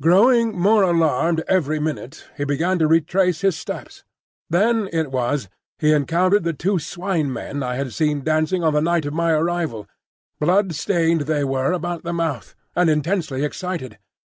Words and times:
Growing 0.00 0.56
more 0.56 0.84
alarmed 0.84 1.42
every 1.48 1.80
minute, 1.80 2.26
he 2.36 2.44
began 2.44 2.78
to 2.78 2.86
retrace 2.86 3.40
his 3.40 3.56
steps. 3.58 4.04
Then 4.48 4.88
it 4.92 5.10
was 5.10 5.48
he 5.80 5.92
encountered 5.92 6.44
the 6.44 6.52
two 6.52 6.78
Swine 6.78 7.32
men 7.32 7.60
I 7.60 7.74
had 7.74 7.92
seen 7.92 8.22
dancing 8.22 8.62
on 8.62 8.72
the 8.72 8.80
night 8.80 9.04
of 9.04 9.14
my 9.14 9.32
arrival; 9.32 9.88
blood 10.38 10.76
stained 10.76 11.22
they 11.22 11.42
were 11.42 11.72
about 11.72 12.04
the 12.04 12.12
mouth, 12.12 12.54
and 12.76 12.88
intensely 12.88 13.42
excited. 13.44 13.98